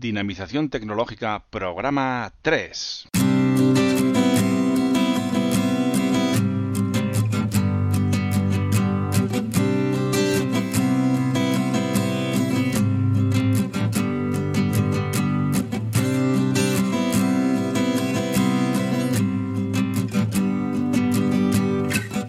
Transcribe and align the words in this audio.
Dinamización 0.00 0.68
Tecnológica, 0.68 1.42
programa 1.50 2.32
3. 2.42 3.08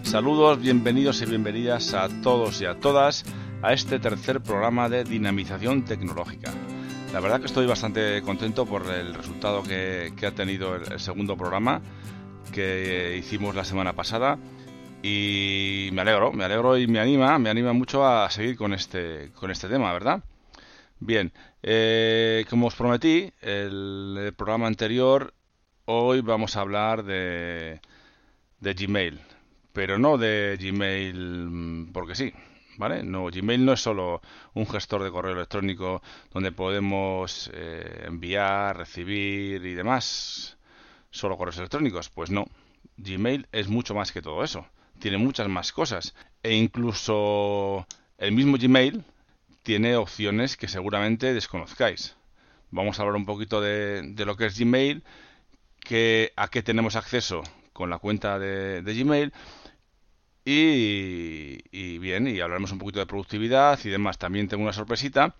Saludos, 0.02 0.60
bienvenidos 0.60 1.22
y 1.22 1.26
bienvenidas 1.26 1.94
a 1.94 2.08
todos 2.20 2.60
y 2.60 2.64
a 2.64 2.74
todas 2.80 3.24
a 3.62 3.72
este 3.72 4.00
tercer 4.00 4.40
programa 4.40 4.88
de 4.88 5.04
dinamización 5.04 5.84
tecnológica. 5.84 6.50
La 7.12 7.20
verdad 7.20 7.40
que 7.40 7.46
estoy 7.46 7.66
bastante 7.66 8.22
contento 8.22 8.66
por 8.66 8.86
el 8.88 9.14
resultado 9.14 9.62
que, 9.62 10.12
ha 10.24 10.30
tenido 10.30 10.76
el, 10.76 11.00
segundo 11.00 11.36
programa 11.36 11.80
que 12.52 13.16
hicimos 13.18 13.54
la 13.54 13.64
semana 13.64 13.92
pasada 13.94 14.38
y 15.02 15.90
me 15.92 16.02
alegro, 16.02 16.32
me 16.32 16.44
alegro 16.44 16.78
y 16.78 16.86
me 16.86 17.00
anima, 17.00 17.38
me 17.38 17.50
anima 17.50 17.72
mucho 17.72 18.06
a 18.06 18.30
seguir 18.30 18.56
con 18.56 18.74
este, 18.74 19.30
con 19.34 19.50
este 19.50 19.68
tema, 19.68 19.92
¿verdad? 19.92 20.22
Bien, 21.00 21.32
eh, 21.62 22.44
como 22.48 22.68
os 22.68 22.74
prometí, 22.74 23.32
el, 23.40 24.16
el 24.18 24.32
programa 24.34 24.66
anterior, 24.66 25.34
hoy 25.86 26.20
vamos 26.20 26.56
a 26.56 26.60
hablar 26.60 27.02
de, 27.04 27.80
de 28.60 28.74
Gmail 28.74 29.20
pero 29.72 29.98
no 29.98 30.18
de 30.18 30.58
Gmail 30.60 31.48
mm, 31.50 31.92
porque 31.92 32.14
sí. 32.14 32.32
¿Vale? 32.80 33.02
No, 33.02 33.26
Gmail 33.26 33.62
no 33.62 33.74
es 33.74 33.82
solo 33.82 34.22
un 34.54 34.66
gestor 34.66 35.02
de 35.04 35.10
correo 35.10 35.34
electrónico 35.34 36.02
donde 36.32 36.50
podemos 36.50 37.50
eh, 37.52 38.04
enviar, 38.06 38.74
recibir 38.74 39.66
y 39.66 39.74
demás 39.74 40.56
solo 41.10 41.36
correos 41.36 41.58
electrónicos. 41.58 42.08
Pues 42.08 42.30
no, 42.30 42.46
Gmail 42.96 43.46
es 43.52 43.68
mucho 43.68 43.94
más 43.94 44.12
que 44.12 44.22
todo 44.22 44.42
eso. 44.42 44.66
Tiene 44.98 45.18
muchas 45.18 45.46
más 45.48 45.72
cosas. 45.72 46.14
E 46.42 46.54
incluso 46.54 47.86
el 48.16 48.32
mismo 48.32 48.56
Gmail 48.58 49.04
tiene 49.62 49.96
opciones 49.96 50.56
que 50.56 50.66
seguramente 50.66 51.34
desconozcáis. 51.34 52.16
Vamos 52.70 52.98
a 52.98 53.02
hablar 53.02 53.16
un 53.16 53.26
poquito 53.26 53.60
de, 53.60 54.14
lo 54.24 54.38
que 54.38 54.46
es 54.46 54.58
Gmail, 54.58 55.04
que, 55.80 56.32
a 56.34 56.48
qué 56.48 56.62
tenemos 56.62 56.96
acceso 56.96 57.42
con 57.74 57.90
la 57.90 57.98
cuenta 57.98 58.38
de 58.38 58.80
Gmail 58.82 59.34
y, 60.44 61.98
bien, 61.98 62.26
y 62.26 62.40
hablaremos 62.40 62.72
un 62.72 62.78
poquito 62.78 63.00
de 63.00 63.06
productividad 63.06 63.78
y 63.84 63.90
demás. 63.90 64.18
También 64.18 64.48
tengo 64.48 64.62
una 64.62 64.72
sorpresita 64.72 65.34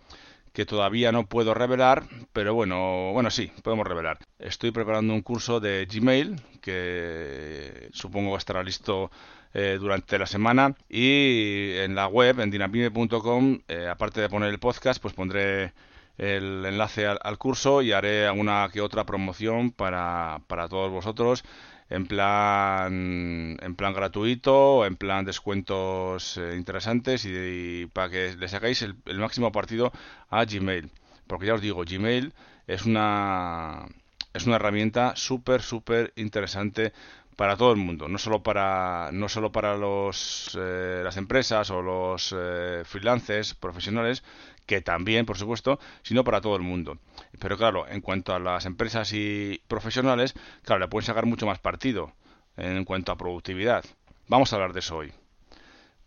que 0.52 0.66
todavía 0.66 1.12
no 1.12 1.26
puedo 1.26 1.54
revelar, 1.54 2.04
pero 2.32 2.54
bueno, 2.54 3.12
bueno, 3.12 3.30
sí, 3.30 3.52
podemos 3.62 3.86
revelar. 3.86 4.18
Estoy 4.38 4.72
preparando 4.72 5.14
un 5.14 5.22
curso 5.22 5.60
de 5.60 5.86
Gmail 5.90 6.40
que 6.60 7.88
supongo 7.92 8.36
estará 8.36 8.62
listo 8.62 9.10
eh, 9.54 9.78
durante 9.80 10.18
la 10.18 10.26
semana 10.26 10.74
y 10.88 11.72
en 11.76 11.94
la 11.94 12.08
web, 12.08 12.40
en 12.40 12.50
dinapime.com, 12.50 13.60
eh, 13.68 13.88
aparte 13.88 14.20
de 14.20 14.28
poner 14.28 14.50
el 14.50 14.58
podcast, 14.58 15.00
pues 15.00 15.14
pondré 15.14 15.72
el 16.18 16.64
enlace 16.66 17.06
al, 17.06 17.18
al, 17.22 17.38
curso 17.38 17.80
y 17.80 17.92
haré 17.92 18.26
alguna 18.26 18.68
que 18.72 18.80
otra 18.80 19.04
promoción 19.04 19.70
para, 19.70 20.42
para 20.48 20.68
todos 20.68 20.90
vosotros 20.90 21.44
en 21.90 22.06
plan 22.06 23.58
en 23.60 23.74
plan 23.76 23.92
gratuito, 23.92 24.86
en 24.86 24.96
plan 24.96 25.24
descuentos 25.24 26.36
eh, 26.38 26.54
interesantes 26.56 27.24
y, 27.26 27.86
para 27.92 28.08
que 28.10 28.36
le 28.36 28.48
sacáis 28.48 28.82
el, 28.82 28.96
máximo 29.18 29.52
partido 29.52 29.92
a 30.30 30.44
Gmail. 30.44 30.90
Porque 31.26 31.46
ya 31.46 31.54
os 31.54 31.60
digo, 31.60 31.84
Gmail 31.84 32.32
es 32.66 32.86
una 32.86 33.86
es 34.32 34.46
una 34.46 34.56
herramienta 34.56 35.14
súper 35.16 35.62
súper 35.62 36.12
interesante 36.16 36.92
para 37.36 37.56
todo 37.56 37.72
el 37.72 37.78
mundo, 37.78 38.08
no 38.08 38.18
solo 38.18 38.42
para 38.42 39.10
no 39.12 39.28
solo 39.28 39.50
para 39.50 39.76
los 39.76 40.56
eh, 40.60 41.00
las 41.02 41.16
empresas 41.16 41.70
o 41.70 41.82
los 41.82 42.34
eh, 42.36 42.82
freelancers 42.84 43.54
profesionales, 43.54 44.22
que 44.70 44.80
también, 44.80 45.26
por 45.26 45.36
supuesto, 45.36 45.80
sino 46.04 46.22
para 46.22 46.40
todo 46.40 46.54
el 46.54 46.62
mundo. 46.62 46.96
Pero 47.40 47.56
claro, 47.56 47.88
en 47.88 48.00
cuanto 48.00 48.32
a 48.32 48.38
las 48.38 48.66
empresas 48.66 49.12
y 49.12 49.60
profesionales, 49.66 50.32
claro, 50.62 50.78
le 50.78 50.86
pueden 50.86 51.04
sacar 51.04 51.26
mucho 51.26 51.44
más 51.44 51.58
partido 51.58 52.12
en 52.56 52.84
cuanto 52.84 53.10
a 53.10 53.16
productividad. 53.18 53.84
Vamos 54.28 54.52
a 54.52 54.56
hablar 54.56 54.72
de 54.72 54.78
eso 54.78 54.98
hoy. 54.98 55.12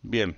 Bien, 0.01 0.37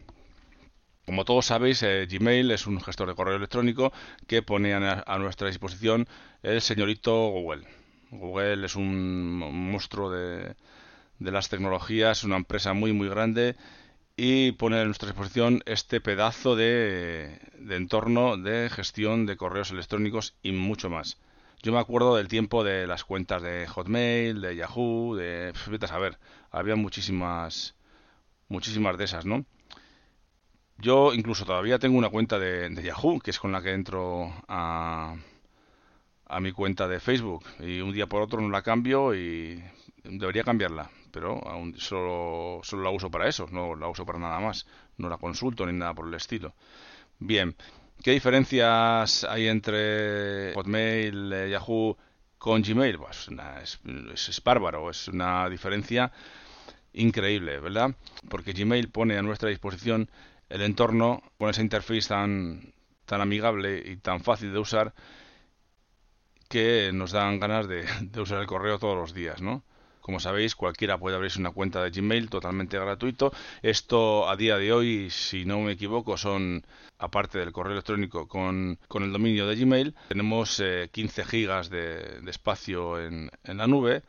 como 1.06 1.24
todos 1.24 1.46
sabéis, 1.46 1.84
eh, 1.84 2.08
Gmail 2.10 2.50
es 2.50 2.66
un 2.66 2.82
gestor 2.82 3.10
de 3.10 3.14
correo 3.14 3.36
electrónico 3.36 3.94
que 4.26 4.42
pone 4.42 4.74
a, 4.74 5.18
nuestra 5.20 5.48
disposición 5.48 6.08
el 6.42 6.62
señorito 6.62 7.30
Google. 7.30 7.68
Google 8.10 8.66
es 8.66 8.76
un 8.76 9.38
monstruo 9.38 10.10
de, 10.10 10.56
de 11.20 11.32
las 11.32 11.48
tecnologías, 11.50 12.24
una 12.24 12.38
empresa 12.38 12.74
muy 12.74 12.92
muy 12.92 13.08
grande 13.08 13.56
y 14.18 14.54
poner 14.54 14.82
a 14.82 14.86
nuestra 14.86 15.10
disposición 15.10 15.62
este 15.66 16.00
pedazo 16.00 16.56
de, 16.56 17.40
entorno 17.70 18.38
de 18.38 18.70
gestión 18.70 19.26
de 19.26 19.36
correos 19.36 19.72
electrónicos 19.72 20.36
y 20.42 20.52
mucho 20.54 20.90
más. 20.90 21.18
Yo 21.62 21.74
me 21.74 21.80
acuerdo 21.80 22.16
del 22.16 22.28
tiempo 22.28 22.64
de 22.64 22.88
las 22.88 23.04
cuentas 23.04 23.42
de 23.42 23.68
Hotmail, 23.68 24.40
de 24.42 24.56
Yahoo, 24.56 25.16
de... 25.16 25.52
Vete 25.68 25.86
a 25.86 25.90
saber, 25.90 26.18
había 26.52 26.76
muchísimas, 26.76 27.76
muchísimas 28.48 28.98
de 28.98 29.04
esas, 29.06 29.26
¿no? 29.26 29.46
Yo 30.78 31.14
incluso 31.14 31.46
todavía 31.46 31.80
tengo 31.80 31.98
una 31.98 32.10
cuenta 32.10 32.38
de, 32.38 32.70
de 32.70 32.84
Yahoo, 32.84 33.20
que 33.20 33.32
es 33.32 33.40
con 33.40 33.52
la 33.52 33.62
que 33.62 33.72
entro 33.74 34.32
a, 34.48 35.16
a 36.26 36.40
mi 36.40 36.52
cuenta 36.52 36.88
de 36.88 37.00
Facebook. 37.00 37.46
Y 37.60 37.82
un 37.82 37.94
día 37.94 38.08
por 38.08 38.22
otro 38.22 38.42
no 38.42 38.50
la 38.50 38.62
cambio 38.62 39.16
y 39.16 39.64
debería 40.04 40.44
cambiarla 40.44 40.92
pero 41.16 41.42
aún 41.48 41.80
solo, 41.80 42.60
solo 42.62 42.84
la 42.84 42.90
uso 42.90 43.10
para 43.10 43.30
eso, 43.30 43.48
no 43.50 43.74
la 43.74 43.88
uso 43.88 44.06
para 44.06 44.20
nada 44.20 44.38
más, 44.42 44.68
no 44.98 45.08
la 45.08 45.16
consulto 45.16 45.66
ni 45.66 45.72
nada 45.72 45.94
por 45.94 46.06
el 46.10 46.14
estilo. 46.14 46.54
Bien, 47.20 47.56
¿qué 48.04 48.12
diferencias 48.12 49.24
hay 49.24 49.48
entre 49.48 50.52
Hotmail, 50.56 51.32
eh, 51.32 51.50
Yahoo 51.52 51.98
con 52.38 52.64
Gmail? 52.64 52.98
Pues 52.98 53.30
es, 53.64 53.80
es, 54.28 54.44
bárbaro, 54.44 54.90
es 54.90 55.08
una 55.08 55.50
diferencia 55.50 56.12
increíble, 56.92 57.62
¿verdad? 57.62 57.96
Porque 58.28 58.52
Gmail 58.52 58.90
pone 58.90 59.18
a 59.18 59.22
nuestra 59.22 59.48
disposición 59.48 60.10
el 60.50 60.64
entorno 60.64 61.24
con 61.38 61.50
esa 61.50 61.62
interfaz 61.62 62.10
tan, 62.10 62.74
tan 63.06 63.22
amigable 63.22 63.82
y 63.86 63.96
tan 63.96 64.20
fácil 64.20 64.52
de 64.52 64.60
usar 64.60 64.94
que 66.50 66.92
nos 66.94 67.14
dan 67.14 67.40
ganas 67.40 67.70
de, 67.70 67.86
de 68.02 68.20
usar 68.20 68.42
el 68.42 68.48
correo 68.48 68.80
todos 68.80 68.98
los 68.98 69.14
días, 69.14 69.42
¿no? 69.42 69.64
Como 70.06 70.20
sabéis, 70.20 70.54
cualquiera 70.54 71.00
puede 71.00 71.16
abrirse 71.16 71.40
una 71.40 71.50
cuenta 71.50 71.82
de 71.82 71.90
Gmail 71.90 72.30
totalmente 72.30 72.78
gratuito. 72.78 73.32
Esto 73.64 74.30
a 74.30 74.36
día 74.36 74.56
de 74.58 74.72
hoy, 74.72 75.10
si 75.10 75.46
no 75.46 75.62
me 75.62 75.72
equivoco, 75.72 76.16
son, 76.16 76.64
aparte 77.00 77.40
del 77.40 77.52
correo 77.52 77.74
electrónico 77.74 78.28
con, 78.28 78.78
el 78.94 79.12
dominio 79.12 79.48
de 79.48 79.56
Gmail, 79.56 79.96
tenemos 80.10 80.62
15 80.92 81.22
eh, 81.22 81.26
gigas 81.26 81.72
de, 81.72 82.22
espacio 82.28 83.02
en, 83.02 83.32
la 83.46 83.66
nube 83.66 84.04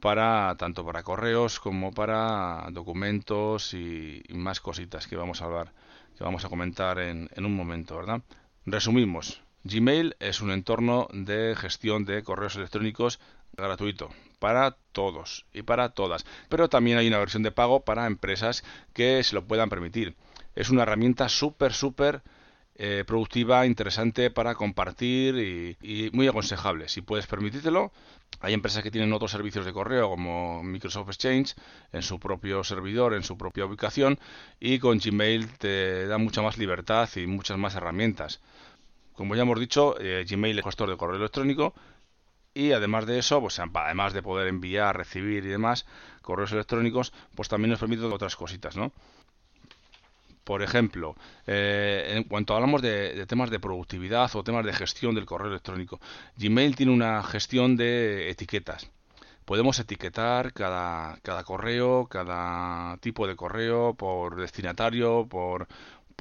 para 0.00 0.56
tanto 0.56 0.86
para 0.86 1.02
correos 1.02 1.60
como 1.60 1.92
para 1.92 2.66
documentos 2.70 3.74
y, 3.74 4.22
más 4.30 4.58
cositas 4.58 5.06
que 5.06 5.16
vamos 5.16 5.42
a 5.42 5.44
hablar, 5.44 5.74
que 6.16 6.24
vamos 6.24 6.46
a 6.46 6.48
comentar 6.48 6.98
en, 6.98 7.28
en 7.34 7.44
un 7.44 7.54
momento, 7.54 7.98
¿verdad? 7.98 8.22
Resumimos. 8.64 9.42
Gmail 9.64 10.16
es 10.18 10.40
un 10.40 10.50
entorno 10.50 11.08
de 11.12 11.54
gestión 11.56 12.04
de 12.04 12.22
correos 12.22 12.56
electrónicos 12.56 13.20
gratuito 13.56 14.10
para 14.38 14.76
todos 14.92 15.46
y 15.52 15.62
para 15.62 15.90
todas. 15.90 16.24
Pero 16.48 16.68
también 16.68 16.98
hay 16.98 17.06
una 17.06 17.18
versión 17.18 17.42
de 17.42 17.52
pago 17.52 17.84
para 17.84 18.06
empresas 18.06 18.64
que 18.92 19.22
se 19.22 19.34
lo 19.34 19.44
puedan 19.44 19.68
permitir. 19.68 20.16
Es 20.56 20.70
una 20.70 20.82
herramienta 20.82 21.28
súper, 21.28 21.72
súper 21.72 22.22
eh, 22.74 23.04
productiva, 23.06 23.66
interesante 23.66 24.30
para 24.30 24.54
compartir 24.54 25.76
y, 25.82 26.10
muy 26.12 26.26
aconsejable. 26.26 26.88
Si 26.88 27.02
puedes 27.02 27.26
permitírtelo, 27.26 27.92
hay 28.40 28.54
empresas 28.54 28.82
que 28.82 28.90
tienen 28.90 29.12
otros 29.12 29.30
servicios 29.30 29.64
de 29.64 29.72
correo 29.72 30.08
como 30.08 30.62
Microsoft 30.64 31.08
Exchange 31.08 31.54
en 31.92 32.02
su 32.02 32.18
propio 32.18 32.64
servidor, 32.64 33.14
en 33.14 33.22
su 33.22 33.38
propia 33.38 33.66
ubicación 33.66 34.18
y 34.58 34.80
con 34.80 34.98
Gmail 34.98 35.48
te 35.58 36.06
da 36.06 36.18
mucha 36.18 36.42
más 36.42 36.58
libertad 36.58 37.08
y 37.14 37.26
muchas 37.26 37.58
más 37.58 37.76
herramientas. 37.76 38.40
Como 39.14 39.36
ya 39.36 39.42
hemos 39.42 39.60
dicho, 39.60 40.00
eh, 40.00 40.24
Gmail 40.28 40.58
es 40.58 40.64
gestor 40.64 40.90
de 40.90 40.96
correo 40.96 41.16
electrónico 41.16 41.74
y 42.54 42.72
además 42.72 43.06
de 43.06 43.18
eso, 43.18 43.40
pues 43.40 43.58
además 43.58 44.12
de 44.12 44.22
poder 44.22 44.48
enviar, 44.48 44.96
recibir 44.96 45.44
y 45.44 45.48
demás 45.48 45.86
correos 46.20 46.52
electrónicos, 46.52 47.12
pues 47.34 47.48
también 47.48 47.70
nos 47.70 47.80
permite 47.80 48.04
otras 48.04 48.36
cositas, 48.36 48.76
¿no? 48.76 48.92
Por 50.44 50.62
ejemplo, 50.62 51.16
eh, 51.46 52.14
en 52.16 52.24
cuanto 52.24 52.54
hablamos 52.54 52.82
de, 52.82 53.24
temas 53.26 53.50
de 53.50 53.60
productividad 53.60 54.34
o 54.34 54.42
temas 54.42 54.64
de 54.66 54.72
gestión 54.72 55.14
del 55.14 55.24
correo 55.24 55.48
electrónico, 55.48 56.00
Gmail 56.36 56.74
tiene 56.74 56.92
una 56.92 57.22
gestión 57.22 57.76
de 57.76 58.28
etiquetas. 58.28 58.90
Podemos 59.44 59.78
etiquetar 59.78 60.52
cada, 60.52 61.18
cada 61.22 61.44
correo, 61.44 62.06
cada 62.06 62.96
tipo 62.98 63.26
de 63.26 63.36
correo 63.36 63.94
por 63.94 64.36
destinatario, 64.36 65.26
por, 65.28 65.68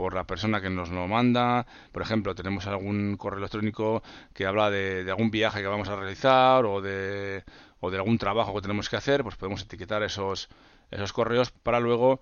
por 0.01 0.15
la 0.15 0.23
persona 0.23 0.59
que 0.61 0.71
nos 0.71 0.89
lo 0.89 1.07
manda. 1.07 1.67
Por 1.91 2.01
ejemplo, 2.01 2.33
tenemos 2.33 2.65
algún 2.65 3.17
correo 3.17 3.37
electrónico 3.37 4.01
que 4.33 4.47
habla 4.47 4.71
de, 4.71 5.05
algún 5.07 5.29
viaje 5.29 5.61
que 5.61 5.67
vamos 5.67 5.89
a 5.89 5.95
realizar 5.95 6.65
o 6.65 6.81
de, 6.81 7.43
o 7.79 7.91
de 7.91 7.97
algún 7.97 8.17
trabajo 8.17 8.51
que 8.55 8.61
tenemos 8.61 8.89
que 8.89 8.95
hacer, 8.95 9.21
pues 9.21 9.35
podemos 9.35 9.61
etiquetar 9.61 10.01
esos, 10.01 10.49
esos 10.89 11.13
correos 11.13 11.51
para 11.51 11.79
luego 11.79 12.19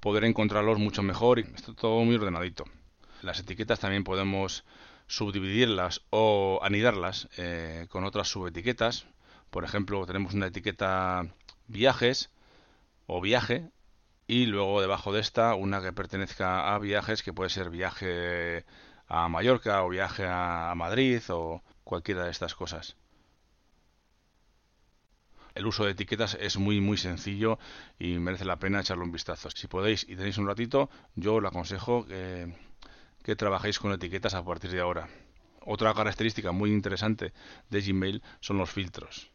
poder 0.00 0.24
encontrarlos 0.24 0.78
mucho 0.78 1.02
mejor 1.02 1.40
y 1.40 1.42
está 1.42 1.74
todo 1.74 2.02
muy 2.04 2.14
ordenadito. 2.14 2.64
Las 3.20 3.38
etiquetas 3.38 3.80
también 3.80 4.02
podemos 4.02 4.64
subdividirlas 5.06 6.00
o 6.08 6.58
anidarlas 6.62 7.28
eh, 7.36 7.84
con 7.90 8.04
otras 8.04 8.28
subetiquetas. 8.28 9.04
Por 9.50 9.64
ejemplo, 9.64 10.06
tenemos 10.06 10.32
una 10.32 10.46
etiqueta 10.46 11.26
viajes 11.68 12.30
o 13.06 13.20
viaje 13.20 13.68
y 14.30 14.46
luego 14.46 14.80
debajo 14.80 15.12
de 15.12 15.18
esta 15.18 15.56
una 15.56 15.82
que 15.82 15.92
pertenezca 15.92 16.72
a 16.72 16.78
viajes 16.78 17.24
que 17.24 17.32
puede 17.32 17.50
ser 17.50 17.68
viaje 17.68 18.64
a 19.08 19.28
Mallorca 19.28 19.82
o 19.82 19.88
viaje 19.88 20.24
a 20.24 20.72
Madrid 20.76 21.20
o 21.30 21.64
cualquiera 21.82 22.22
de 22.22 22.30
estas 22.30 22.54
cosas. 22.54 22.96
El 25.56 25.66
uso 25.66 25.84
de 25.84 25.90
etiquetas 25.90 26.38
es 26.40 26.58
muy 26.58 26.80
muy 26.80 26.96
sencillo 26.96 27.58
y 27.98 28.20
merece 28.20 28.44
la 28.44 28.60
pena 28.60 28.78
echarle 28.78 29.02
un 29.02 29.10
vistazo. 29.10 29.50
Si 29.50 29.66
podéis 29.66 30.04
y 30.08 30.14
tenéis 30.14 30.38
un 30.38 30.46
ratito, 30.46 30.90
yo 31.16 31.34
os 31.34 31.44
aconsejo 31.44 32.06
que, 32.06 32.54
que 33.24 33.34
trabajéis 33.34 33.80
con 33.80 33.90
etiquetas 33.90 34.34
a 34.34 34.44
partir 34.44 34.70
de 34.70 34.80
ahora. 34.80 35.08
Otra 35.66 35.92
característica 35.92 36.52
muy 36.52 36.70
interesante 36.70 37.32
de 37.68 37.80
Gmail 37.80 38.22
son 38.38 38.58
los 38.58 38.70
filtros. 38.70 39.32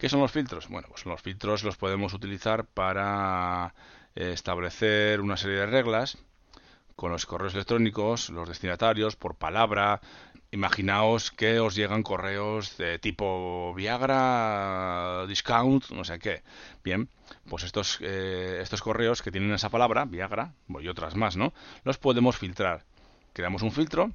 ¿Qué 0.00 0.08
son 0.08 0.20
los 0.20 0.32
filtros? 0.32 0.68
Bueno, 0.68 0.88
pues 0.88 1.04
los 1.04 1.20
filtros 1.20 1.62
los 1.62 1.76
podemos 1.76 2.14
utilizar 2.14 2.64
para 2.64 3.74
establecer 4.14 5.20
una 5.20 5.36
serie 5.36 5.58
de 5.58 5.66
reglas 5.66 6.18
con 7.00 7.10
los 7.10 7.24
correos 7.24 7.54
electrónicos, 7.54 8.28
los 8.28 8.46
destinatarios, 8.46 9.16
por 9.16 9.34
palabra. 9.34 10.02
Imaginaos 10.50 11.30
que 11.30 11.58
os 11.58 11.74
llegan 11.74 12.02
correos 12.02 12.76
de 12.76 12.98
tipo 12.98 13.72
Viagra, 13.74 15.24
discount, 15.26 15.88
no 15.90 16.04
sé 16.04 16.18
qué. 16.18 16.42
Bien, 16.84 17.08
pues 17.48 17.64
estos, 17.64 17.98
eh, 18.02 18.58
estos 18.60 18.82
correos 18.82 19.22
que 19.22 19.30
tienen 19.30 19.52
esa 19.52 19.70
palabra, 19.70 20.04
Viagra, 20.04 20.52
y 20.80 20.88
otras 20.88 21.14
más, 21.16 21.36
¿no? 21.36 21.54
Los 21.84 21.96
podemos 21.96 22.36
filtrar. 22.36 22.84
Creamos 23.32 23.62
un 23.62 23.72
filtro 23.72 24.10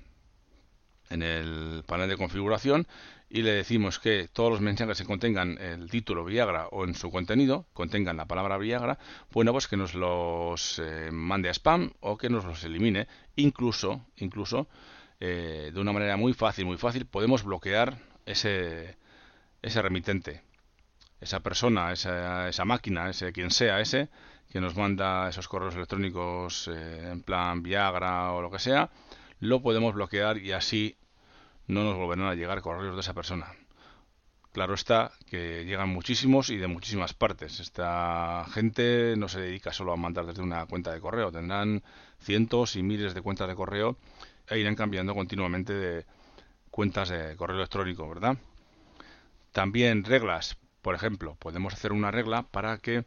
en 1.09 1.21
el 1.21 1.83
panel 1.85 2.09
de 2.09 2.17
configuración 2.17 2.87
y 3.29 3.41
le 3.41 3.51
decimos 3.51 3.99
que 3.99 4.29
todos 4.31 4.51
los 4.51 4.61
mensajes 4.61 4.99
que 4.99 5.05
contengan 5.05 5.57
el 5.57 5.89
título 5.89 6.23
Viagra 6.23 6.67
o 6.67 6.85
en 6.85 6.95
su 6.95 7.11
contenido 7.11 7.65
contengan 7.73 8.17
la 8.17 8.25
palabra 8.25 8.57
Viagra, 8.57 8.97
bueno, 9.31 9.51
pues 9.51 9.67
que 9.67 9.77
nos 9.77 9.93
los 9.93 10.79
eh, 10.79 11.09
mande 11.11 11.49
a 11.49 11.53
spam 11.53 11.91
o 12.01 12.17
que 12.17 12.29
nos 12.29 12.45
los 12.45 12.63
elimine. 12.63 13.07
Incluso, 13.35 14.05
incluso, 14.17 14.67
eh, 15.19 15.71
de 15.73 15.79
una 15.79 15.91
manera 15.91 16.17
muy 16.17 16.33
fácil, 16.33 16.65
muy 16.65 16.77
fácil, 16.77 17.05
podemos 17.05 17.43
bloquear 17.43 17.97
ese, 18.25 18.97
ese 19.61 19.81
remitente. 19.81 20.43
Esa 21.19 21.39
persona, 21.39 21.91
esa, 21.91 22.49
esa 22.49 22.65
máquina, 22.65 23.09
ese 23.09 23.31
quien 23.31 23.49
sea 23.49 23.79
ese, 23.79 24.09
que 24.51 24.61
nos 24.61 24.75
manda 24.75 25.27
esos 25.27 25.47
correos 25.47 25.75
electrónicos 25.75 26.67
eh, 26.67 27.09
en 27.11 27.23
plan 27.23 27.63
Viagra 27.63 28.31
o 28.33 28.41
lo 28.41 28.51
que 28.51 28.59
sea, 28.59 28.89
lo 29.39 29.61
podemos 29.61 29.93
bloquear 29.93 30.37
y 30.37 30.51
así 30.51 30.97
no 31.67 31.83
nos 31.83 31.95
volverán 31.97 32.27
a 32.27 32.35
llegar 32.35 32.61
correos 32.61 32.95
de 32.95 33.01
esa 33.01 33.13
persona. 33.13 33.47
Claro 34.51 34.73
está 34.73 35.11
que 35.29 35.65
llegan 35.65 35.89
muchísimos 35.89 36.49
y 36.49 36.57
de 36.57 36.67
muchísimas 36.67 37.13
partes. 37.13 37.59
Esta 37.59 38.45
gente 38.53 39.15
no 39.17 39.27
se 39.27 39.41
dedica 39.41 39.73
solo 39.73 39.91
a 39.91 39.97
mandar 39.97 40.25
desde 40.25 40.41
una 40.41 40.65
cuenta 40.65 40.93
de 40.93 41.01
correo, 41.01 41.31
tendrán 41.31 41.83
cientos 42.19 42.77
y 42.77 42.83
miles 42.83 43.13
de 43.13 43.21
cuentas 43.21 43.49
de 43.49 43.55
correo 43.55 43.97
e 44.47 44.57
irán 44.57 44.75
cambiando 44.75 45.13
continuamente 45.13 45.73
de 45.73 46.05
cuentas 46.71 47.09
de 47.09 47.35
correo 47.35 47.57
electrónico, 47.57 48.07
¿verdad? 48.07 48.37
También 49.51 50.03
reglas, 50.03 50.57
por 50.81 50.95
ejemplo, 50.95 51.35
podemos 51.35 51.73
hacer 51.73 51.91
una 51.91 52.11
regla 52.11 52.43
para 52.43 52.77
que 52.77 53.05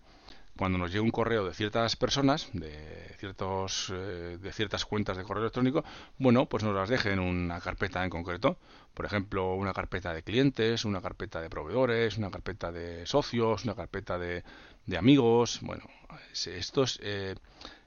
cuando 0.58 0.76
nos 0.76 0.90
llegue 0.90 1.02
un 1.02 1.12
correo 1.12 1.44
de 1.44 1.55
ciertas 1.55 1.94
personas, 1.94 2.49
de, 2.52 3.14
ciertos, 3.19 3.93
eh, 3.94 4.38
de 4.43 4.52
ciertas 4.52 4.84
cuentas 4.84 5.16
de 5.16 5.22
correo 5.22 5.44
electrónico, 5.44 5.84
bueno, 6.19 6.46
pues 6.46 6.64
nos 6.64 6.75
las 6.75 6.88
dejen 6.88 7.12
en 7.12 7.20
una 7.20 7.60
carpeta 7.60 8.02
en 8.02 8.10
concreto. 8.10 8.58
Por 8.93 9.06
ejemplo, 9.06 9.55
una 9.55 9.72
carpeta 9.72 10.12
de 10.12 10.25
clientes, 10.25 10.84
una 10.84 11.00
carpeta 11.00 11.40
de 11.40 11.49
proveedores, 11.49 12.19
una 12.19 12.32
carpeta 12.32 12.72
de 12.72 13.06
socios, 13.06 13.64
una 13.64 13.76
carpeta 13.76 14.19
de, 14.19 14.43
de 14.84 14.99
amigos. 14.99 15.60
Bueno, 15.62 15.84
esto, 16.32 16.84
eh, 17.02 17.37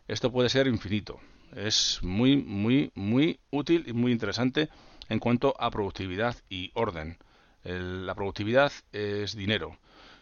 esto 0.07 0.31
puede 0.31 0.47
ser 0.47 0.68
infinito. 0.68 1.19
Es 1.53 2.00
muy, 2.01 2.38
muy, 2.38 2.94
muy 2.95 3.41
útil 3.50 3.83
y 3.85 3.91
muy 3.91 4.13
interesante 4.13 4.69
en 5.09 5.19
cuanto 5.19 5.56
a 5.59 5.69
productividad 5.71 6.38
y 6.50 6.71
orden. 6.73 7.18
la 7.65 8.15
productividad 8.15 8.71
es 8.94 9.35
dinero. 9.35 9.77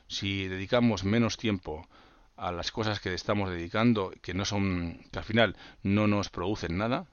Si 0.08 0.48
dedicamos 0.48 1.04
menos 1.04 1.38
tiempo 1.38 1.88
a 2.40 2.52
las 2.54 2.72
cosas 2.72 3.00
que 3.02 3.14
estamos 3.14 3.50
dedicando, 3.50 4.12
que 4.22 4.34
no 4.34 4.46
son, 4.46 5.02
que 5.12 5.20
al 5.20 5.26
final 5.26 5.58
no 5.84 6.08
nos 6.08 6.30
producen 6.30 6.78
nada, 6.78 7.06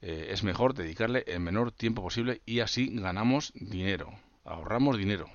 eh, 0.00 0.28
es 0.30 0.42
mejor 0.42 0.74
dedicarle 0.74 1.24
el 1.26 1.40
menor 1.40 1.72
tiempo 1.72 2.02
posible 2.02 2.40
y 2.46 2.60
así 2.60 2.88
ganamos 2.92 3.52
dinero, 3.54 4.12
ahorramos 4.44 4.96
dinero. 4.96 5.26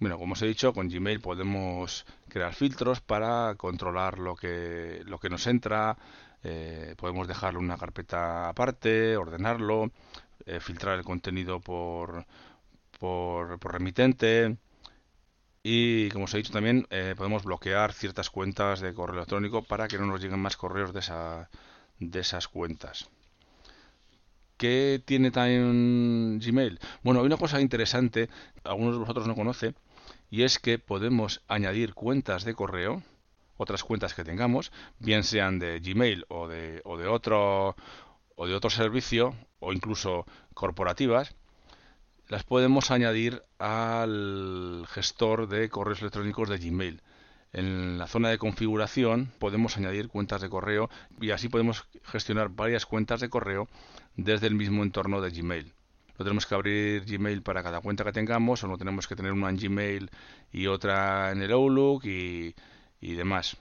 Bueno, 0.00 0.18
como 0.18 0.34
os 0.34 0.42
he 0.42 0.46
dicho, 0.46 0.72
con 0.72 0.88
Gmail 0.88 1.20
podemos 1.20 2.04
crear 2.28 2.54
filtros 2.54 3.00
para 3.00 3.54
controlar 3.56 4.18
lo 4.18 4.34
que, 4.36 5.02
lo 5.04 5.18
que 5.18 5.30
nos 5.30 5.46
entra, 5.46 5.96
eh, 6.42 6.94
podemos 6.96 7.26
dejarle 7.28 7.58
una 7.58 7.76
carpeta 7.76 8.48
aparte, 8.48 9.16
ordenarlo, 9.16 9.90
eh, 10.46 10.60
filtrar 10.60 10.98
el 10.98 11.04
contenido 11.04 11.60
por, 11.60 12.26
por, 12.98 13.58
por 13.58 13.72
remitente, 13.72 14.56
y 15.62 16.08
como 16.10 16.24
os 16.24 16.34
he 16.34 16.38
dicho 16.38 16.52
también, 16.52 16.86
eh, 16.90 17.14
podemos 17.16 17.44
bloquear 17.44 17.92
ciertas 17.92 18.30
cuentas 18.30 18.80
de 18.80 18.94
correo 18.94 19.16
electrónico 19.16 19.62
para 19.62 19.88
que 19.88 19.98
no 19.98 20.06
nos 20.06 20.20
lleguen 20.20 20.40
más 20.40 20.56
correos 20.56 20.92
de, 20.92 21.02
de 21.98 22.20
esas 22.20 22.48
cuentas. 22.48 23.08
¿Qué 24.56 25.00
tiene 25.04 25.30
también 25.30 26.40
Gmail? 26.40 26.80
Bueno, 27.02 27.20
hay 27.20 27.26
una 27.26 27.36
cosa 27.36 27.60
interesante, 27.60 28.28
algunos 28.64 28.94
de 28.94 28.98
vosotros 29.00 29.26
no 29.26 29.36
conocen, 29.36 29.76
y 30.30 30.42
es 30.42 30.58
que 30.58 30.78
podemos 30.78 31.42
añadir 31.48 31.94
cuentas 31.94 32.44
de 32.44 32.54
correo, 32.54 33.02
otras 33.56 33.84
cuentas 33.84 34.14
que 34.14 34.24
tengamos, 34.24 34.72
bien 34.98 35.22
sean 35.22 35.58
de 35.58 35.80
Gmail 35.80 36.24
o 36.28 36.48
de, 36.48 36.80
o 36.84 36.96
de 36.96 37.06
otro 37.06 37.76
o 38.36 38.46
de 38.46 38.54
otro 38.54 38.70
servicio, 38.70 39.34
o 39.58 39.72
incluso 39.72 40.24
corporativas, 40.54 41.34
las 42.28 42.44
podemos 42.44 42.90
añadir 42.90 43.42
al 43.58 44.86
gestor 44.88 45.48
de 45.48 45.68
correos 45.70 46.00
electrónicos 46.00 46.48
de 46.48 46.58
Gmail. 46.58 47.02
En 47.54 47.96
la 47.96 48.06
zona 48.06 48.28
de 48.28 48.36
configuración 48.36 49.32
podemos 49.38 49.78
añadir 49.78 50.08
cuentas 50.08 50.42
de 50.42 50.50
correo 50.50 50.90
y 51.20 51.30
así 51.30 51.48
podemos 51.48 51.86
gestionar 52.04 52.50
varias 52.50 52.84
cuentas 52.84 53.20
de 53.20 53.30
correo 53.30 53.68
desde 54.16 54.46
el 54.46 54.54
mismo 54.54 54.82
entorno 54.82 55.22
de 55.22 55.30
Gmail. 55.30 55.72
No 56.18 56.24
tenemos 56.24 56.46
que 56.46 56.54
abrir 56.54 57.04
Gmail 57.06 57.42
para 57.42 57.62
cada 57.62 57.80
cuenta 57.80 58.04
que 58.04 58.12
tengamos 58.12 58.62
o 58.62 58.68
no 58.68 58.76
tenemos 58.76 59.08
que 59.08 59.16
tener 59.16 59.32
una 59.32 59.48
en 59.48 59.56
Gmail 59.56 60.10
y 60.52 60.66
otra 60.66 61.30
en 61.30 61.40
el 61.40 61.52
Outlook 61.52 62.04
y, 62.04 62.54
demás. 63.00 63.56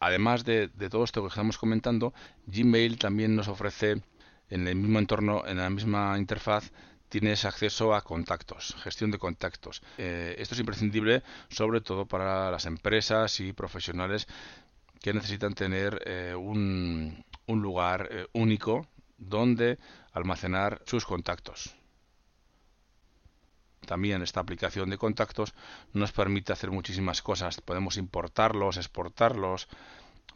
Además 0.00 0.44
de, 0.44 0.68
de 0.68 0.90
todo 0.90 1.04
esto 1.04 1.22
que 1.22 1.28
estamos 1.28 1.58
comentando, 1.58 2.12
Gmail 2.46 2.98
también 2.98 3.36
nos 3.36 3.46
ofrece 3.46 4.02
en 4.50 4.68
el 4.68 4.76
mismo 4.76 4.98
entorno, 4.98 5.46
en 5.46 5.58
la 5.58 5.70
misma 5.70 6.18
interfaz, 6.18 6.70
tienes 7.08 7.44
acceso 7.44 7.94
a 7.94 8.00
contactos, 8.00 8.74
gestión 8.82 9.10
de 9.10 9.18
contactos. 9.18 9.82
Eh, 9.98 10.34
esto 10.38 10.54
es 10.54 10.60
imprescindible 10.60 11.22
sobre 11.50 11.82
todo 11.82 12.06
para 12.06 12.50
las 12.50 12.64
empresas 12.64 13.38
y 13.40 13.52
profesionales 13.52 14.26
que 15.00 15.12
necesitan 15.12 15.52
tener 15.52 16.00
eh, 16.06 16.34
un, 16.34 17.22
un, 17.46 17.60
lugar 17.60 18.08
eh, 18.10 18.26
único 18.32 18.86
donde 19.18 19.78
almacenar 20.12 20.80
sus 20.86 21.04
contactos. 21.04 21.74
También 23.86 24.22
esta 24.22 24.40
aplicación 24.40 24.88
de 24.88 24.96
contactos 24.96 25.54
nos 25.92 26.12
permite 26.12 26.52
hacer 26.52 26.70
muchísimas 26.70 27.20
cosas. 27.20 27.60
Podemos 27.60 27.98
importarlos, 27.98 28.78
exportarlos, 28.78 29.68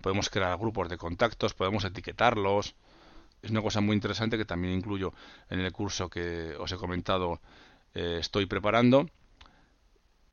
podemos 0.02 0.28
crear 0.28 0.58
grupos 0.58 0.88
de 0.88 0.98
contactos, 0.98 1.54
podemos 1.54 1.84
etiquetarlos, 1.84 2.74
es 3.46 3.52
una 3.52 3.62
cosa 3.62 3.80
muy 3.80 3.94
interesante 3.94 4.36
que 4.36 4.44
también 4.44 4.74
incluyo 4.74 5.12
en 5.48 5.60
el 5.60 5.72
curso 5.72 6.10
que 6.10 6.54
os 6.58 6.70
he 6.72 6.76
comentado 6.76 7.40
eh, 7.94 8.18
estoy 8.20 8.46
preparando 8.46 9.08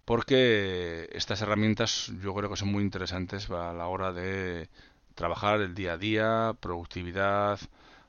porque 0.06 1.10
estas 1.14 1.42
herramientas 1.42 2.12
yo 2.22 2.34
creo 2.34 2.50
que 2.50 2.58
son 2.58 2.72
muy 2.72 2.84
interesantes 2.84 3.50
a 3.50 3.74
la 3.74 3.88
hora 3.88 4.12
de 4.12 4.70
trabajar 5.16 5.62
el 5.62 5.76
día 5.76 5.94
a 5.94 5.98
día, 5.98 6.56
productividad, 6.60 7.60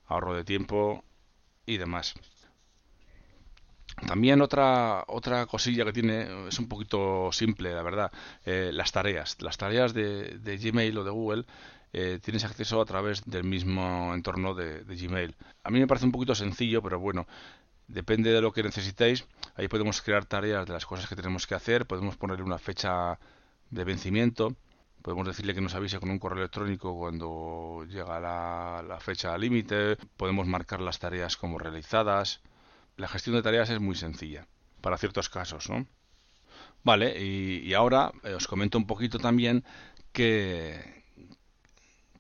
ahorro 0.07 0.35
de 0.35 0.45
tiempo 0.45 1.05
y 1.67 1.77
demás. 1.77 2.15
También 4.09 4.41
otra 4.41 5.05
otra 5.07 5.47
cosilla 5.47 5.85
que 5.85 5.93
tiene 5.93 6.49
es 6.49 6.59
un 6.59 6.69
poquito 6.69 7.31
simple, 7.31 7.73
la 7.73 7.83
verdad, 7.83 8.11
eh, 8.45 8.71
las 8.73 8.91
tareas. 8.91 9.37
Las 9.41 9.57
tareas 9.57 9.95
de, 9.95 10.39
de 10.39 10.57
Gmail 10.59 10.99
o 10.99 11.05
de 11.05 11.11
Google 11.11 11.45
eh, 11.95 12.19
tienes 12.23 12.45
acceso 12.45 12.81
a 12.81 12.85
través 12.85 13.25
del 13.25 13.45
mismo 13.45 14.13
entorno 14.15 14.55
de, 14.55 14.85
Gmail. 14.85 15.35
A 15.63 15.71
mí 15.71 15.79
me 15.79 15.87
parece 15.87 16.07
un 16.07 16.13
poquito 16.13 16.35
sencillo, 16.35 16.83
pero 16.83 16.99
bueno, 16.99 17.27
depende 17.89 18.31
de 18.33 18.41
lo 18.41 18.53
que 18.53 18.63
necesitéis. 18.63 19.27
Ahí 19.55 19.69
podemos 19.69 20.03
crear 20.03 20.25
tareas 20.27 20.67
de 20.67 20.73
las 20.73 20.87
cosas 20.87 21.09
que 21.09 21.17
tenemos 21.17 21.47
que 21.47 21.55
hacer, 21.55 21.87
podemos 21.87 22.17
ponerle 22.17 22.45
una 22.45 22.59
fecha 22.59 23.19
de 23.71 23.85
vencimiento, 23.85 24.57
podemos 25.03 25.27
decirle 25.27 25.55
que 25.55 25.61
nos 25.61 25.75
avise 25.75 26.01
con 26.01 26.11
un 26.11 26.19
correo 26.19 26.41
electrónico 26.41 26.99
cuando 26.99 27.87
llega 27.89 28.21
la, 28.21 28.85
la 28.87 29.01
fecha 29.01 29.39
límite, 29.39 29.97
podemos 30.17 30.47
marcar 30.47 30.81
las 30.81 30.99
tareas 30.99 31.37
como 31.37 31.59
realizadas. 31.59 32.41
La 32.97 33.09
gestión 33.09 33.37
de 33.37 33.43
tareas 33.43 33.71
es 33.71 33.81
muy 33.81 33.95
sencilla 33.97 34.47
para 34.81 34.99
ciertos 34.99 35.29
casos, 35.31 35.71
¿no? 35.71 35.87
Vale, 36.85 37.19
y, 37.19 37.73
ahora 37.73 38.13
eh, 38.25 38.35
os 38.35 38.47
comento 38.47 38.77
un 38.77 38.87
poquito 38.87 39.19
también 39.19 39.65
que, 40.13 41.04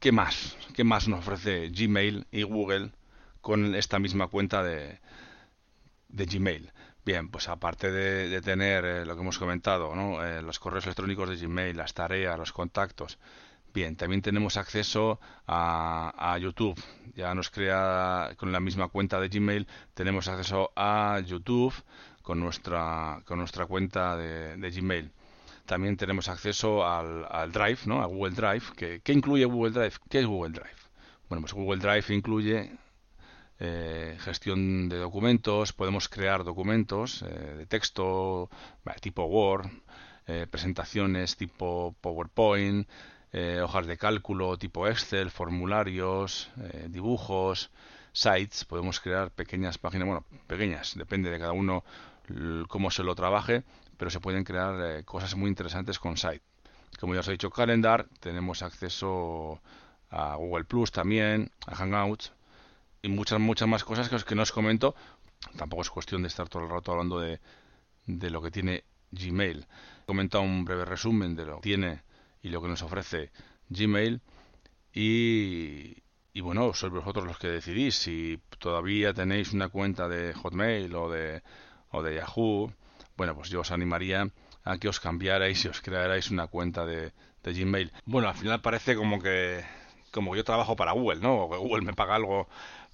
qué 0.04 0.12
más, 0.12 0.54
qué 0.74 0.84
más 0.84 1.08
nos 1.08 1.20
ofrece 1.20 1.70
Gmail 1.70 2.26
y 2.30 2.42
Google 2.42 2.90
con 3.40 3.74
esta 3.74 3.98
misma 3.98 4.28
cuenta 4.28 4.62
de, 4.62 5.00
Gmail. 6.10 6.70
Bien, 7.06 7.30
pues 7.30 7.48
aparte 7.48 7.90
de, 7.90 8.38
tener 8.42 8.84
eh, 8.84 9.06
lo 9.06 9.14
que 9.14 9.22
hemos 9.22 9.38
comentado, 9.38 9.96
¿no? 9.96 10.22
Eh, 10.22 10.42
los 10.42 10.58
correos 10.58 10.84
electrónicos 10.84 11.30
de 11.30 11.36
Gmail, 11.36 11.74
las 11.74 11.94
tareas, 11.94 12.38
los 12.38 12.52
contactos, 12.52 13.18
bien, 13.72 13.96
también 13.96 14.20
tenemos 14.20 14.58
acceso 14.58 15.20
a, 15.46 16.12
a, 16.18 16.36
YouTube. 16.36 16.78
Ya 17.14 17.34
nos 17.34 17.48
crea 17.48 18.34
con 18.36 18.52
la 18.52 18.60
misma 18.60 18.88
cuenta 18.88 19.18
de 19.18 19.30
Gmail, 19.30 19.66
tenemos 19.94 20.28
acceso 20.28 20.70
a 20.76 21.18
YouTube 21.24 21.74
con 22.20 22.40
nuestra, 22.40 23.22
con 23.24 23.38
nuestra 23.38 23.64
cuenta 23.64 24.18
de, 24.18 24.70
Gmail. 24.70 25.10
También 25.66 25.96
tenemos 25.96 26.28
acceso 26.28 26.86
al, 26.86 27.52
Drive, 27.52 27.80
¿no? 27.86 28.02
a 28.02 28.06
Google 28.06 28.34
Drive. 28.34 28.64
¿Qué, 28.76 29.00
¿Qué, 29.02 29.12
incluye 29.12 29.44
Google 29.44 29.72
Drive? 29.72 29.94
¿Qué 30.10 30.20
es 30.20 30.26
Google 30.26 30.52
Drive? 30.52 30.84
Bueno, 31.28 31.40
pues 31.42 31.54
Google 31.54 31.80
Drive 31.80 32.14
incluye 32.14 32.70
eh, 33.60 34.16
gestión 34.18 34.88
de 34.88 34.98
documentos, 34.98 35.72
podemos 35.72 36.08
crear 36.08 36.42
documentos 36.42 37.22
eh, 37.22 37.54
de 37.56 37.66
texto 37.66 38.50
tipo 39.00 39.24
Word, 39.24 39.70
eh, 40.26 40.46
presentaciones 40.50 41.36
tipo 41.36 41.94
PowerPoint, 42.00 42.88
hojas 43.64 43.86
de 43.86 43.96
cálculo 43.96 44.56
tipo 44.58 44.86
Excel, 44.86 45.30
formularios, 45.30 46.50
dibujos, 46.88 47.72
sites, 48.12 48.64
podemos 48.64 49.00
crear 49.00 49.32
pequeñas 49.32 49.76
páginas, 49.76 50.06
bueno, 50.06 50.24
pequeñas, 50.46 50.94
depende 50.96 51.30
de 51.30 51.40
cada 51.40 51.50
uno 51.50 51.82
cómo 52.68 52.90
se 52.90 53.02
lo 53.02 53.14
trabaje, 53.14 53.64
pero 53.96 54.10
se 54.10 54.20
pueden 54.20 54.44
crear 54.44 54.74
eh, 54.80 55.04
cosas 55.04 55.34
muy 55.36 55.48
interesantes 55.48 55.98
con 55.98 56.16
Site. 56.16 56.42
Como 57.00 57.14
ya 57.14 57.20
os 57.20 57.28
he 57.28 57.32
dicho, 57.32 57.50
Calendar, 57.50 58.06
tenemos 58.20 58.62
acceso 58.62 59.60
a 60.10 60.36
Google 60.36 60.64
Plus 60.64 60.92
también, 60.92 61.50
a 61.66 61.74
Hangouts 61.74 62.32
y 63.02 63.08
muchas, 63.08 63.40
muchas 63.40 63.68
más 63.68 63.84
cosas 63.84 64.08
que 64.08 64.16
os, 64.16 64.24
que 64.24 64.34
no 64.34 64.42
os 64.42 64.52
comento. 64.52 64.94
Tampoco 65.56 65.82
es 65.82 65.90
cuestión 65.90 66.22
de 66.22 66.28
estar 66.28 66.48
todo 66.48 66.62
el 66.62 66.70
rato 66.70 66.92
hablando 66.92 67.18
de, 67.20 67.40
de 68.06 68.30
lo 68.30 68.40
que 68.40 68.50
tiene 68.50 68.84
Gmail. 69.10 69.66
He 70.02 70.06
comentado 70.06 70.42
un 70.44 70.64
breve 70.64 70.84
resumen 70.84 71.34
de 71.34 71.46
lo 71.46 71.56
que 71.56 71.62
tiene 71.62 72.02
y 72.42 72.48
lo 72.48 72.62
que 72.62 72.68
nos 72.68 72.82
ofrece 72.82 73.30
Gmail. 73.68 74.20
Y, 74.92 75.96
y 76.32 76.40
bueno, 76.40 76.72
sois 76.72 76.92
vosotros 76.92 77.26
los 77.26 77.38
que 77.38 77.48
decidís 77.48 77.96
si 77.96 78.40
todavía 78.58 79.12
tenéis 79.12 79.52
una 79.52 79.68
cuenta 79.68 80.08
de 80.08 80.32
Hotmail 80.34 80.94
o 80.94 81.10
de 81.10 81.42
o 81.94 82.02
de 82.02 82.16
Yahoo, 82.16 82.72
bueno, 83.16 83.34
pues 83.34 83.48
yo 83.48 83.60
os 83.60 83.70
animaría 83.70 84.28
a 84.64 84.78
que 84.78 84.88
os 84.88 84.98
cambiarais 84.98 85.64
y 85.64 85.68
os 85.68 85.80
crearais 85.80 86.30
una 86.30 86.46
cuenta 86.48 86.84
de, 86.84 87.12
Gmail. 87.44 87.92
Bueno, 88.06 88.28
al 88.28 88.34
final 88.34 88.60
parece 88.60 88.96
como 88.96 89.20
que 89.20 89.62
como 90.10 90.34
yo 90.34 90.44
trabajo 90.44 90.76
para 90.76 90.92
Google, 90.92 91.20
¿no? 91.20 91.44
O 91.44 91.50
que 91.50 91.58
Google 91.58 91.82
me 91.82 91.92
paga 91.92 92.14
algo 92.14 92.48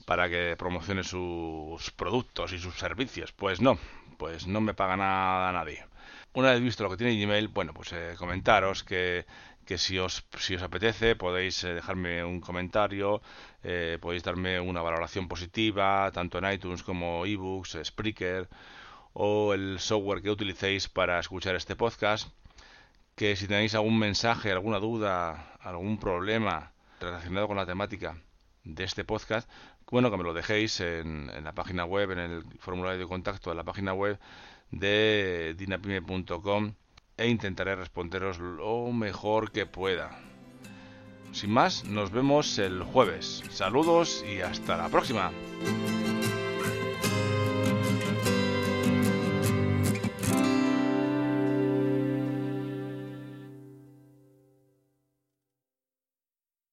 para 0.07 0.28
que 0.28 0.57
promocione 0.59 1.04
sus 1.04 1.90
productos 1.92 2.52
y 2.52 2.59
sus 2.59 2.75
servicios. 2.78 3.33
Pues 3.33 3.61
no, 3.61 3.78
pues 4.19 4.47
no 4.47 4.61
me 4.61 4.75
paga 4.75 4.97
nada 4.97 5.49
a 5.49 5.52
nadie. 5.52 5.85
Una 6.33 6.52
vez 6.52 6.61
visto 6.61 6.83
lo 6.83 6.90
que 6.90 6.97
tiene 6.97 7.21
Gmail, 7.21 7.49
bueno, 7.49 7.73
pues 7.73 7.92
eh, 7.92 8.14
comentaros 8.19 8.83
que, 8.83 9.26
que 9.64 9.78
si 9.78 9.99
os, 9.99 10.25
si 10.38 10.57
os 10.57 10.62
apetece 10.62 11.14
podéis 11.14 11.62
eh, 11.64 11.75
dejarme 11.75 12.25
un 12.25 12.40
comentario, 12.40 13.23
eh, 13.62 13.99
podéis 14.00 14.25
darme 14.25 14.59
una 14.59 14.83
valoración 14.83 15.28
positiva, 15.28 16.11
tanto 16.12 16.38
en 16.38 16.52
iTunes 16.52 16.83
como 16.83 17.25
ebooks, 17.26 17.78
Spreaker 17.85 18.49
o 19.12 19.55
el 19.55 19.79
software 19.81 20.23
que 20.23 20.31
utilicéis 20.31 20.88
para 20.88 21.19
escuchar 21.19 21.55
este 21.55 21.76
podcast. 21.76 22.29
Que 23.17 23.37
si 23.37 23.47
tenéis 23.47 23.75
algún 23.75 23.99
mensaje, 23.99 24.50
alguna 24.50 24.79
duda, 24.79 25.57
algún 25.61 25.99
problema 25.99 26.73
relacionado 27.00 27.49
con 27.49 27.57
la 27.57 27.67
temática 27.67 28.17
de 28.64 28.85
este 28.85 29.05
podcast, 29.05 29.49
bueno, 29.90 30.11
que 30.11 30.17
me 30.17 30.23
lo 30.23 30.33
dejéis 30.33 30.81
en, 30.81 31.31
la 31.43 31.52
página 31.52 31.85
web, 31.85 32.12
en 32.12 32.19
el 32.19 32.45
formulario 32.61 33.00
de 33.00 33.07
contacto 33.07 33.50
de 33.50 33.57
la 33.57 33.64
página 33.64 33.93
web 33.93 34.19
de 34.71 35.55
dinapime.com 35.59 36.75
e 37.17 37.29
intentaré 37.29 37.75
responderos 37.75 38.38
lo 38.38 38.93
mejor 38.93 39.50
que 39.50 39.67
pueda. 39.67 40.11
Sin 41.33 41.50
más, 41.50 41.85
nos 41.85 42.11
vemos 42.11 42.59
el 42.59 42.83
jueves. 42.83 43.43
Saludos 43.50 44.25
y 44.29 44.40
hasta 44.40 44.76
la 44.76 44.88
próxima. 44.88 45.33